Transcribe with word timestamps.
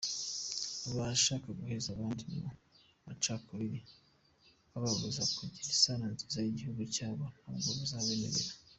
Abashaka 0.89 1.47
guheza 1.59 1.87
abandi 1.95 2.23
mu 2.33 2.49
macakubiri, 3.05 3.79
bababuza 4.71 5.21
kugira 5.35 5.69
isano 5.75 6.05
nziza 6.13 6.37
n’igihugu 6.41 6.81
cyabo, 6.95 7.25
ntabwo 7.41 7.69
tuzabemerera». 7.79 8.49